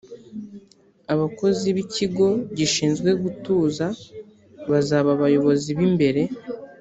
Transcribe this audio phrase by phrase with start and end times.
[1.13, 3.85] abakozi b’ikigo gishinzwe gutuza
[4.69, 6.21] bazaba abayobozi b’imbere